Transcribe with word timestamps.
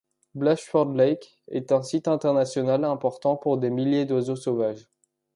Blashford 0.33 0.95
Lakes 0.95 1.37
est 1.47 1.71
un 1.71 1.83
site 1.83 2.07
international 2.07 2.85
important 2.85 3.35
pour 3.35 3.59
des 3.59 3.69
milliers 3.69 4.05
d'oiseaux 4.05 4.35
sauvages. 4.35 4.89